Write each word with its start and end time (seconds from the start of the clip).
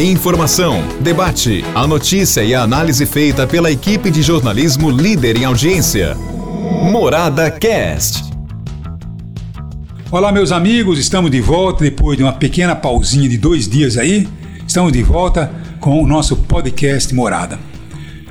Informação, 0.00 0.82
debate, 1.02 1.62
a 1.74 1.86
notícia 1.86 2.42
e 2.42 2.54
a 2.54 2.62
análise 2.62 3.04
feita 3.04 3.46
pela 3.46 3.70
equipe 3.70 4.10
de 4.10 4.22
jornalismo 4.22 4.90
líder 4.90 5.36
em 5.36 5.44
audiência. 5.44 6.14
Morada 6.90 7.50
Cast. 7.50 8.24
Olá, 10.10 10.32
meus 10.32 10.52
amigos, 10.52 10.98
estamos 10.98 11.30
de 11.30 11.42
volta 11.42 11.84
depois 11.84 12.16
de 12.16 12.22
uma 12.22 12.32
pequena 12.32 12.74
pausinha 12.74 13.28
de 13.28 13.36
dois 13.36 13.68
dias 13.68 13.98
aí. 13.98 14.26
Estamos 14.66 14.90
de 14.90 15.02
volta 15.02 15.52
com 15.78 16.02
o 16.02 16.06
nosso 16.06 16.34
podcast 16.34 17.14
Morada. 17.14 17.58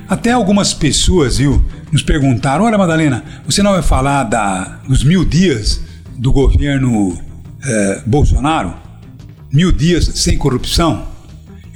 Até 0.08 0.32
algumas 0.32 0.74
pessoas, 0.74 1.38
viu, 1.38 1.64
nos 1.92 2.02
perguntaram: 2.02 2.66
Olha, 2.66 2.80
Madalena, 2.80 3.24
você 3.46 3.62
não 3.62 3.74
vai 3.74 3.84
falar 3.84 4.24
da, 4.24 4.80
dos 4.88 5.04
mil 5.04 5.24
dias 5.24 5.80
do 6.18 6.32
governo 6.32 7.16
eh, 7.64 8.02
Bolsonaro? 8.08 8.74
Mil 9.54 9.72
dias 9.72 10.06
sem 10.16 10.36
corrupção? 10.36 11.09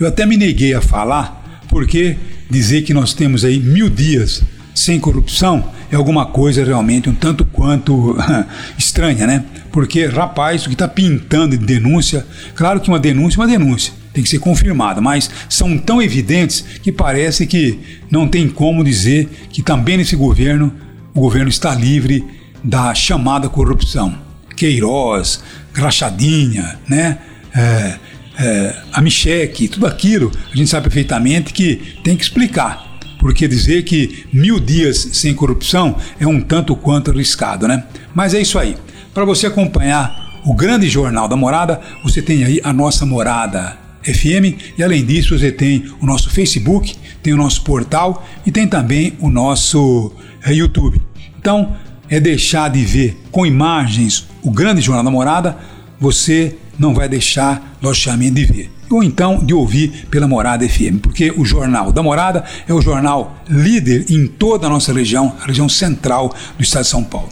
Eu 0.04 0.10
até 0.10 0.26
me 0.26 0.36
neguei 0.36 0.74
a 0.74 0.82
falar, 0.82 1.62
porque 1.70 2.18
dizer 2.50 2.82
que 2.82 2.94
nós 2.94 3.14
temos 3.14 3.46
aí 3.46 3.58
mil 3.58 3.90
dias 3.90 4.44
sem 4.76 5.00
corrupção 5.00 5.70
é 5.90 5.96
alguma 5.96 6.26
coisa 6.26 6.62
realmente 6.62 7.10
um 7.10 7.16
tanto 7.16 7.46
quanto 7.46 8.18
estranha, 8.78 9.26
né? 9.26 9.46
Porque, 9.72 10.06
rapaz, 10.06 10.64
o 10.64 10.68
que 10.68 10.74
está 10.74 10.90
pintando 10.90 11.58
de 11.58 11.66
denúncia, 11.66 12.28
claro 12.54 12.82
que 12.82 12.90
uma 12.90 13.00
denúncia 13.00 13.38
é 13.38 13.40
uma 13.40 13.48
denúncia, 13.48 13.94
tem 14.12 14.22
que 14.22 14.30
ser 14.30 14.40
confirmada, 14.40 15.00
mas 15.00 15.30
são 15.48 15.78
tão 15.78 16.02
evidentes 16.02 16.66
que 16.84 16.92
parece 16.92 17.48
que 17.48 17.80
não 18.12 18.28
tem 18.28 18.50
como 18.50 18.84
dizer 18.84 19.30
que 19.52 19.62
também 19.62 19.96
nesse 19.96 20.18
governo 20.18 20.74
o 21.14 21.22
governo 21.22 21.48
está 21.48 21.74
livre 21.74 22.26
da 22.62 22.94
chamada 22.94 23.48
corrupção. 23.48 24.14
Queiroz, 24.54 25.42
Grachadinha, 25.74 26.78
né? 26.90 27.20
É, 27.56 28.00
é, 28.38 28.76
a 28.92 29.02
Micheque, 29.02 29.68
tudo 29.68 29.86
aquilo, 29.86 30.32
a 30.52 30.56
gente 30.56 30.70
sabe 30.70 30.84
perfeitamente 30.84 31.54
que 31.54 31.96
tem 32.04 32.16
que 32.16 32.24
explicar. 32.24 32.92
Porque 33.20 33.48
dizer 33.48 33.84
que 33.84 34.26
mil 34.34 34.60
dias 34.60 35.10
sem 35.14 35.34
corrupção 35.34 35.96
é 36.20 36.28
um 36.28 36.42
tanto 36.42 36.76
quanto 36.76 37.12
arriscado, 37.12 37.68
né? 37.68 37.86
Mas 38.14 38.34
é 38.34 38.42
isso 38.42 38.60
aí. 38.60 38.76
Para 39.14 39.24
você 39.24 39.48
acompanhar 39.48 40.42
o 40.46 40.54
grande 40.54 40.90
jornal 40.90 41.28
da 41.28 41.36
Morada, 41.36 41.80
você 42.04 42.22
tem 42.22 42.44
aí 42.44 42.60
a 42.64 42.74
nossa 42.74 43.06
Morada 43.06 43.78
FM 44.04 44.76
e 44.78 44.84
além 44.84 45.06
disso 45.06 45.38
você 45.38 45.52
tem 45.52 45.86
o 46.02 46.06
nosso 46.06 46.30
Facebook, 46.30 46.96
tem 47.22 47.34
o 47.34 47.38
nosso 47.38 47.64
portal 47.64 48.28
e 48.46 48.52
tem 48.52 48.68
também 48.68 49.14
o 49.20 49.30
nosso 49.30 50.12
é, 50.46 50.54
YouTube. 50.54 51.02
Então 51.40 51.76
é 52.10 52.20
deixar 52.20 52.70
de 52.70 52.84
ver 52.84 53.18
com 53.32 53.46
imagens 53.46 54.28
o 54.42 54.52
grande 54.52 54.82
jornal 54.82 55.04
da 55.04 55.12
Morada, 55.12 55.58
você 56.00 56.58
não 56.84 56.94
vai 56.94 57.08
deixar, 57.08 57.78
logicamente, 57.82 58.36
de 58.36 58.46
ver. 58.46 58.72
Ou 58.90 59.04
então 59.04 59.44
de 59.44 59.54
ouvir 59.54 60.06
pela 60.12 60.28
Morada 60.28 60.68
FM, 60.68 61.00
porque 61.02 61.34
o 61.36 61.44
Jornal 61.44 61.92
da 61.92 62.04
Morada 62.04 62.44
é 62.68 62.74
o 62.74 62.82
jornal 62.82 63.36
líder 63.50 64.06
em 64.10 64.28
toda 64.28 64.68
a 64.68 64.70
nossa 64.70 64.94
região, 64.94 65.36
a 65.42 65.48
região 65.48 65.68
central 65.68 66.34
do 66.58 66.62
estado 66.62 66.84
de 66.84 66.90
São 66.90 67.04
Paulo. 67.04 67.30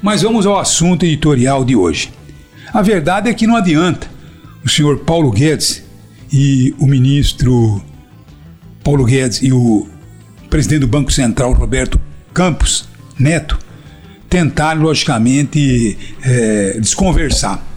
Mas 0.00 0.22
vamos 0.22 0.46
ao 0.46 0.58
assunto 0.58 1.04
editorial 1.04 1.64
de 1.64 1.74
hoje. 1.74 2.12
A 2.72 2.82
verdade 2.82 3.28
é 3.28 3.34
que 3.34 3.46
não 3.46 3.56
adianta 3.56 4.06
o 4.64 4.68
senhor 4.68 4.98
Paulo 5.00 5.32
Guedes 5.32 5.82
e 6.32 6.74
o 6.78 6.86
ministro 6.86 7.82
Paulo 8.82 9.04
Guedes 9.04 9.40
e 9.42 9.52
o 9.52 9.88
presidente 10.50 10.80
do 10.80 10.88
Banco 10.88 11.10
Central, 11.10 11.52
Roberto 11.54 11.98
Campos 12.32 12.88
Neto, 13.18 13.58
tentarem, 14.28 14.82
logicamente, 14.82 15.96
é, 16.22 16.78
desconversar 16.80 17.73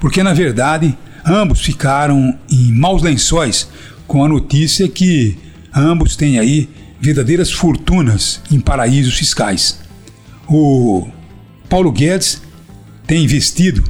porque 0.00 0.22
na 0.22 0.32
verdade 0.32 0.96
ambos 1.24 1.60
ficaram 1.60 2.36
em 2.50 2.72
maus 2.72 3.02
lençóis 3.02 3.68
com 4.06 4.24
a 4.24 4.28
notícia 4.28 4.88
que 4.88 5.36
ambos 5.74 6.16
têm 6.16 6.38
aí 6.38 6.68
verdadeiras 7.00 7.52
fortunas 7.52 8.40
em 8.50 8.58
paraísos 8.58 9.14
fiscais. 9.14 9.80
O 10.48 11.06
Paulo 11.68 11.92
Guedes 11.92 12.42
tem 13.06 13.22
investido 13.22 13.84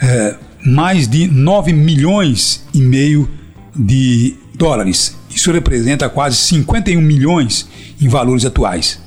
é, 0.00 0.36
mais 0.64 1.06
de 1.06 1.28
9 1.28 1.72
milhões 1.72 2.64
e 2.74 2.80
meio 2.80 3.28
de 3.74 4.34
dólares. 4.54 5.16
Isso 5.30 5.52
representa 5.52 6.08
quase 6.08 6.36
51 6.36 7.00
milhões 7.00 7.68
em 8.00 8.08
valores 8.08 8.44
atuais. 8.44 9.00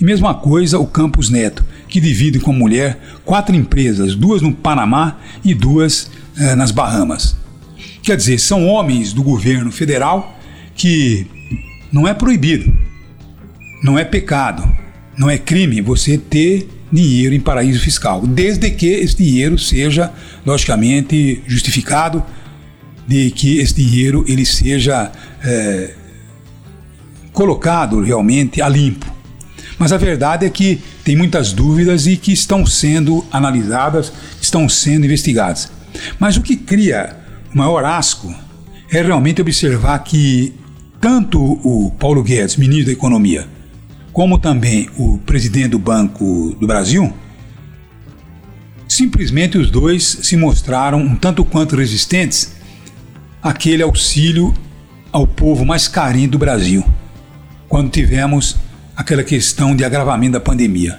E 0.00 0.04
mesma 0.04 0.34
coisa 0.34 0.78
o 0.78 0.86
Campos 0.86 1.30
Neto, 1.30 1.64
que 1.88 2.00
divide 2.00 2.40
com 2.40 2.50
a 2.50 2.54
mulher 2.54 2.98
quatro 3.24 3.54
empresas, 3.54 4.14
duas 4.14 4.42
no 4.42 4.52
Panamá 4.52 5.18
e 5.44 5.54
duas 5.54 6.10
eh, 6.36 6.54
nas 6.54 6.70
Bahamas. 6.70 7.36
Quer 8.02 8.16
dizer, 8.16 8.38
são 8.38 8.66
homens 8.66 9.12
do 9.12 9.22
governo 9.22 9.70
federal 9.70 10.36
que 10.74 11.26
não 11.92 12.08
é 12.08 12.14
proibido, 12.14 12.72
não 13.82 13.98
é 13.98 14.04
pecado, 14.04 14.64
não 15.16 15.28
é 15.28 15.36
crime 15.36 15.80
você 15.80 16.16
ter 16.16 16.68
dinheiro 16.90 17.34
em 17.34 17.40
paraíso 17.40 17.80
fiscal, 17.80 18.26
desde 18.26 18.70
que 18.70 18.86
esse 18.86 19.16
dinheiro 19.16 19.58
seja 19.58 20.12
logicamente 20.44 21.42
justificado, 21.46 22.24
de 23.06 23.30
que 23.30 23.58
esse 23.58 23.74
dinheiro 23.74 24.24
ele 24.26 24.44
seja 24.44 25.12
é, 25.44 25.94
colocado 27.32 28.00
realmente 28.00 28.62
a 28.62 28.68
limpo. 28.68 29.11
Mas 29.78 29.92
a 29.92 29.96
verdade 29.96 30.46
é 30.46 30.50
que 30.50 30.80
tem 31.04 31.16
muitas 31.16 31.52
dúvidas 31.52 32.06
e 32.06 32.16
que 32.16 32.32
estão 32.32 32.64
sendo 32.66 33.24
analisadas, 33.30 34.12
estão 34.40 34.68
sendo 34.68 35.04
investigadas. 35.04 35.70
Mas 36.18 36.36
o 36.36 36.42
que 36.42 36.56
cria 36.56 37.16
o 37.54 37.58
maior 37.58 37.84
asco 37.84 38.34
é 38.90 39.02
realmente 39.02 39.40
observar 39.40 39.98
que 40.00 40.54
tanto 41.00 41.40
o 41.40 41.90
Paulo 41.98 42.22
Guedes, 42.22 42.56
ministro 42.56 42.86
da 42.86 42.92
Economia, 42.92 43.46
como 44.12 44.38
também 44.38 44.88
o 44.96 45.18
presidente 45.18 45.68
do 45.68 45.78
Banco 45.78 46.56
do 46.60 46.66
Brasil, 46.66 47.12
simplesmente 48.86 49.56
os 49.56 49.70
dois 49.70 50.04
se 50.22 50.36
mostraram 50.36 51.00
um 51.00 51.16
tanto 51.16 51.44
quanto 51.44 51.76
resistentes 51.76 52.54
àquele 53.42 53.82
auxílio 53.82 54.54
ao 55.10 55.26
povo 55.26 55.64
mais 55.64 55.88
carente 55.88 56.28
do 56.28 56.38
Brasil, 56.38 56.84
quando 57.68 57.90
tivemos 57.90 58.56
aquela 59.02 59.24
questão 59.24 59.74
de 59.74 59.84
agravamento 59.84 60.32
da 60.32 60.40
pandemia. 60.40 60.98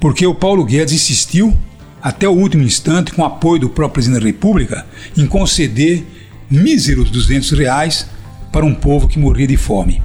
Porque 0.00 0.26
o 0.26 0.34
Paulo 0.34 0.64
Guedes 0.64 0.92
insistiu, 0.92 1.56
até 2.02 2.28
o 2.28 2.32
último 2.32 2.64
instante, 2.64 3.12
com 3.12 3.24
apoio 3.24 3.60
do 3.60 3.68
próprio 3.68 3.94
presidente 3.94 4.20
da 4.20 4.26
República, 4.26 4.86
em 5.16 5.26
conceder 5.26 6.04
míseros 6.50 7.10
200 7.10 7.52
reais 7.52 8.08
para 8.52 8.64
um 8.64 8.74
povo 8.74 9.06
que 9.06 9.18
morria 9.18 9.46
de 9.46 9.56
fome. 9.56 10.02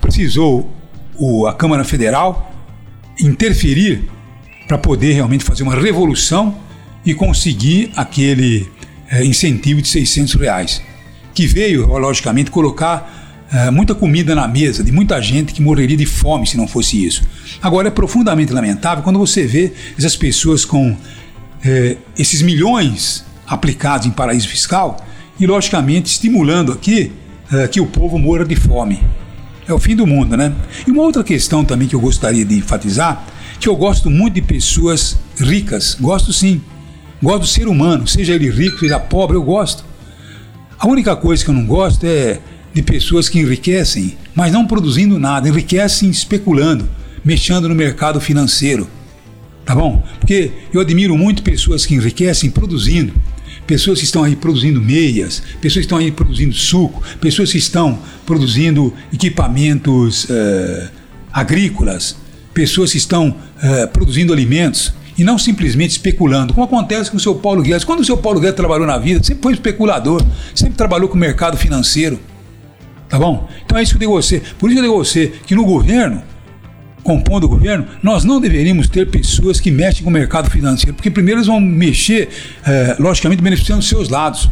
Precisou 0.00 0.70
o, 1.18 1.46
a 1.46 1.54
Câmara 1.54 1.82
Federal 1.82 2.52
interferir 3.18 4.04
para 4.68 4.76
poder 4.76 5.14
realmente 5.14 5.44
fazer 5.44 5.62
uma 5.62 5.74
revolução 5.74 6.58
e 7.06 7.14
conseguir 7.14 7.90
aquele 7.96 8.68
é, 9.10 9.24
incentivo 9.24 9.80
de 9.80 9.88
600 9.88 10.34
reais, 10.34 10.82
que 11.34 11.46
veio, 11.46 11.86
logicamente, 11.86 12.50
colocar 12.50 13.25
é, 13.52 13.70
muita 13.70 13.94
comida 13.94 14.34
na 14.34 14.48
mesa 14.48 14.82
de 14.82 14.90
muita 14.90 15.20
gente 15.20 15.52
que 15.52 15.62
morreria 15.62 15.96
de 15.96 16.06
fome 16.06 16.46
se 16.46 16.56
não 16.56 16.66
fosse 16.66 17.04
isso. 17.04 17.22
Agora, 17.62 17.88
é 17.88 17.90
profundamente 17.90 18.52
lamentável 18.52 19.04
quando 19.04 19.18
você 19.18 19.46
vê 19.46 19.72
essas 19.96 20.16
pessoas 20.16 20.64
com 20.64 20.96
é, 21.64 21.96
esses 22.18 22.42
milhões 22.42 23.24
aplicados 23.46 24.06
em 24.06 24.10
paraíso 24.10 24.48
fiscal 24.48 25.04
e, 25.38 25.46
logicamente, 25.46 26.10
estimulando 26.10 26.72
aqui 26.72 27.12
é, 27.52 27.68
que 27.68 27.80
o 27.80 27.86
povo 27.86 28.18
morra 28.18 28.44
de 28.44 28.56
fome. 28.56 29.02
É 29.68 29.72
o 29.72 29.78
fim 29.78 29.96
do 29.96 30.06
mundo, 30.06 30.36
né? 30.36 30.52
E 30.86 30.90
uma 30.90 31.02
outra 31.02 31.24
questão 31.24 31.64
também 31.64 31.88
que 31.88 31.94
eu 31.94 32.00
gostaria 32.00 32.44
de 32.44 32.56
enfatizar, 32.56 33.24
que 33.58 33.68
eu 33.68 33.76
gosto 33.76 34.10
muito 34.10 34.34
de 34.34 34.42
pessoas 34.42 35.18
ricas, 35.38 35.96
gosto 36.00 36.32
sim. 36.32 36.60
Gosto 37.22 37.40
do 37.40 37.46
ser 37.46 37.66
humano, 37.66 38.06
seja 38.06 38.34
ele 38.34 38.50
rico, 38.50 38.78
seja 38.78 39.00
pobre, 39.00 39.36
eu 39.36 39.42
gosto. 39.42 39.84
A 40.78 40.86
única 40.86 41.16
coisa 41.16 41.42
que 41.42 41.50
eu 41.50 41.54
não 41.54 41.64
gosto 41.64 42.04
é 42.04 42.38
de 42.76 42.82
pessoas 42.82 43.26
que 43.26 43.38
enriquecem, 43.38 44.18
mas 44.34 44.52
não 44.52 44.66
produzindo 44.66 45.18
nada, 45.18 45.48
enriquecem 45.48 46.10
especulando, 46.10 46.86
mexendo 47.24 47.70
no 47.70 47.74
mercado 47.74 48.20
financeiro. 48.20 48.86
Tá 49.64 49.74
bom? 49.74 50.04
Porque 50.20 50.50
eu 50.74 50.82
admiro 50.82 51.16
muito 51.16 51.42
pessoas 51.42 51.86
que 51.86 51.94
enriquecem 51.94 52.50
produzindo. 52.50 53.14
Pessoas 53.66 53.98
que 53.98 54.04
estão 54.04 54.22
aí 54.24 54.36
produzindo 54.36 54.78
meias, 54.78 55.42
pessoas 55.58 55.86
que 55.86 55.86
estão 55.86 55.96
aí 55.96 56.12
produzindo 56.12 56.54
suco, 56.54 57.02
pessoas 57.18 57.50
que 57.50 57.56
estão 57.56 57.98
produzindo 58.26 58.92
equipamentos 59.10 60.24
uh, 60.24 60.90
agrícolas, 61.32 62.14
pessoas 62.52 62.92
que 62.92 62.98
estão 62.98 63.30
uh, 63.30 63.88
produzindo 63.88 64.34
alimentos 64.34 64.92
e 65.16 65.24
não 65.24 65.38
simplesmente 65.38 65.92
especulando, 65.92 66.52
como 66.52 66.66
acontece 66.66 67.10
com 67.10 67.16
o 67.16 67.20
seu 67.20 67.36
Paulo 67.36 67.62
Guedes. 67.62 67.84
Quando 67.84 68.00
o 68.00 68.04
seu 68.04 68.18
Paulo 68.18 68.38
Guedes 68.38 68.56
trabalhou 68.56 68.86
na 68.86 68.98
vida, 68.98 69.24
sempre 69.24 69.42
foi 69.42 69.54
especulador, 69.54 70.22
sempre 70.54 70.74
trabalhou 70.74 71.08
com 71.08 71.14
o 71.14 71.18
mercado 71.18 71.56
financeiro. 71.56 72.20
Tá 73.08 73.18
bom? 73.18 73.48
Então 73.64 73.78
é 73.78 73.82
isso 73.82 73.92
que 73.92 73.96
eu 73.96 74.00
digo 74.00 74.18
a 74.18 74.22
você. 74.22 74.42
Por 74.58 74.70
isso 74.70 74.78
eu 74.78 74.82
digo 74.82 74.94
a 74.94 74.98
você 74.98 75.32
que 75.46 75.54
no 75.54 75.64
governo, 75.64 76.22
compondo 77.02 77.44
o 77.44 77.48
governo, 77.48 77.86
nós 78.02 78.24
não 78.24 78.40
deveríamos 78.40 78.88
ter 78.88 79.08
pessoas 79.08 79.60
que 79.60 79.70
mexem 79.70 80.02
com 80.02 80.10
o 80.10 80.12
mercado 80.12 80.50
financeiro, 80.50 80.94
porque 80.94 81.10
primeiro 81.10 81.38
eles 81.38 81.46
vão 81.46 81.60
mexer, 81.60 82.28
é, 82.66 82.96
logicamente, 82.98 83.40
beneficiando 83.42 83.80
os 83.80 83.88
seus 83.88 84.08
lados. 84.08 84.50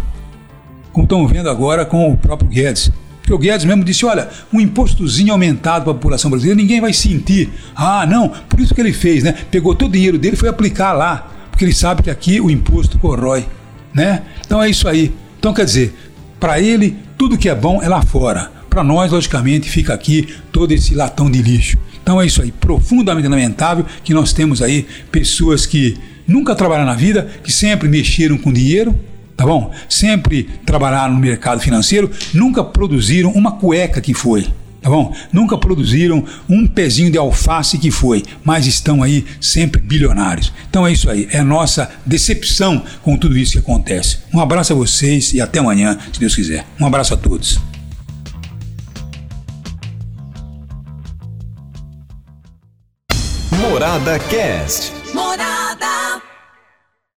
como 0.93 1.05
estamos 1.05 1.31
vendo 1.31 1.51
agora 1.51 1.85
com 1.85 2.12
o 2.12 2.17
próprio 2.17 2.49
Guedes. 2.49 2.93
Porque 3.25 3.33
o 3.33 3.39
Guedes 3.39 3.65
mesmo 3.65 3.83
disse: 3.83 4.05
olha, 4.05 4.29
um 4.53 4.61
impostozinho 4.61 5.33
aumentado 5.33 5.83
para 5.83 5.91
a 5.93 5.95
população 5.95 6.31
brasileira, 6.31 6.61
ninguém 6.61 6.81
vai 6.81 6.93
sentir. 6.93 7.51
Ah, 7.75 8.06
não, 8.06 8.29
por 8.29 8.61
isso 8.61 8.75
que 8.75 8.81
ele 8.81 8.93
fez, 8.93 9.25
né? 9.25 9.35
Pegou 9.51 9.75
todo 9.75 9.89
o 9.89 9.93
dinheiro 9.93 10.19
dele 10.19 10.37
e 10.37 10.39
foi 10.39 10.49
aplicar 10.49 10.93
lá, 10.93 11.31
porque 11.51 11.65
ele 11.65 11.73
sabe 11.73 12.03
que 12.03 12.11
aqui 12.11 12.41
o 12.41 12.51
imposto 12.51 12.99
corrói, 12.99 13.47
né? 13.93 14.23
Então 14.45 14.62
é 14.62 14.69
isso 14.69 14.87
aí. 14.87 15.12
Então 15.39 15.53
quer 15.55 15.65
dizer, 15.65 15.95
para 16.44 16.61
ele, 16.61 16.94
tudo 17.17 17.38
que 17.38 17.49
é 17.49 17.55
bom 17.55 17.82
é 17.82 17.88
lá 17.88 18.02
fora. 18.02 18.52
Para 18.69 18.85
nós, 18.85 19.11
logicamente, 19.11 19.70
fica 19.70 19.94
aqui 19.94 20.29
todo 20.52 20.73
esse 20.73 20.94
latão 20.94 21.31
de 21.31 21.41
lixo. 21.41 21.79
Então 22.02 22.20
é 22.20 22.26
isso 22.26 22.43
aí, 22.43 22.52
profundamente 22.52 23.26
lamentável 23.26 23.87
que 24.05 24.12
nós 24.12 24.35
temos 24.35 24.61
aí 24.61 24.87
pessoas 25.11 25.64
que 25.64 25.96
nunca 26.29 26.55
trabalharam 26.55 26.85
na 26.85 26.94
vida, 26.94 27.26
que 27.43 27.50
sempre 27.50 27.88
mexeram 27.88 28.37
com 28.37 28.52
dinheiro, 28.52 28.94
tá 29.35 29.46
bom? 29.46 29.73
Sempre 29.88 30.46
trabalharam 30.67 31.14
no 31.14 31.19
mercado 31.19 31.62
financeiro, 31.62 32.11
nunca 32.35 32.62
produziram 32.62 33.31
uma 33.31 33.52
cueca 33.52 33.99
que 34.02 34.12
foi, 34.12 34.46
tá 34.84 34.90
bom? 34.90 35.16
Nunca 35.32 35.56
produziram 35.56 36.22
um 36.46 36.66
pezinho 36.66 37.10
de 37.10 37.16
alface 37.16 37.78
que 37.78 37.90
foi, 37.90 38.22
mas 38.44 38.66
estão 38.66 39.02
aí 39.02 39.25
sempre 39.40 39.81
bilionários. 39.81 40.52
Então 40.69 40.86
é 40.86 40.92
isso 40.92 41.08
aí, 41.08 41.26
é 41.32 41.38
a 41.38 41.44
nossa 41.44 41.90
decepção 42.04 42.84
com 43.02 43.16
tudo 43.16 43.36
isso 43.36 43.52
que 43.52 43.58
acontece. 43.58 44.19
Um 44.32 44.40
abraço 44.40 44.75
a 44.75 44.76
vocês 44.76 45.32
e 45.32 45.40
até 45.40 45.58
amanhã, 45.58 45.98
se 46.12 46.20
Deus 46.20 46.34
quiser. 46.34 46.66
Um 46.78 46.84
abraço 46.84 47.14
a 47.14 47.16
todos. 47.16 47.58
Morada 53.52 54.19
Cast. 54.19 54.92
Morada. 55.14 56.04